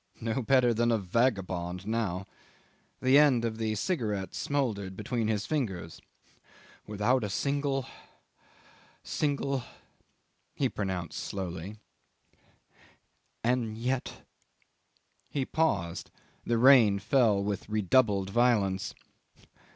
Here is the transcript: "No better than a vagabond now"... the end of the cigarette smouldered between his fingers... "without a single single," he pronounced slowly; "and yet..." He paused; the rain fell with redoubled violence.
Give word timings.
"No 0.19 0.41
better 0.41 0.73
than 0.73 0.91
a 0.91 0.97
vagabond 0.97 1.85
now"... 1.85 2.25
the 3.03 3.19
end 3.19 3.45
of 3.45 3.59
the 3.59 3.75
cigarette 3.75 4.33
smouldered 4.33 4.97
between 4.97 5.27
his 5.27 5.45
fingers... 5.45 6.01
"without 6.87 7.23
a 7.23 7.29
single 7.29 7.85
single," 9.03 9.63
he 10.55 10.69
pronounced 10.69 11.19
slowly; 11.19 11.75
"and 13.43 13.77
yet..." 13.77 14.23
He 15.29 15.45
paused; 15.45 16.09
the 16.47 16.57
rain 16.57 16.97
fell 16.97 17.43
with 17.43 17.69
redoubled 17.69 18.31
violence. 18.31 18.95